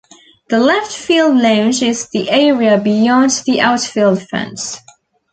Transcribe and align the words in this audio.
The 0.49 0.57
Left 0.57 0.91
Field 0.91 1.37
Lounge 1.39 1.83
is 1.83 2.09
the 2.09 2.27
area 2.31 2.79
beyond 2.79 3.29
the 3.45 3.61
outfield 3.61 4.19
fence. 4.29 4.79